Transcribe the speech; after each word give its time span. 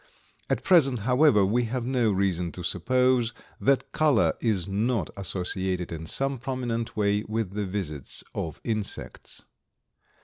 At 0.49 0.63
present, 0.63 1.01
however, 1.01 1.45
we 1.45 1.65
have 1.65 1.85
no 1.85 2.11
reason 2.11 2.51
to 2.53 2.63
suppose 2.63 3.35
that 3.59 3.91
color 3.91 4.33
is 4.41 4.67
not 4.67 5.11
associated 5.15 5.91
in 5.91 6.07
some 6.07 6.39
prominent 6.39 6.97
way 6.97 7.23
with 7.27 7.51
the 7.51 7.65
visits 7.67 8.23
of 8.33 8.59
insects. 8.63 9.43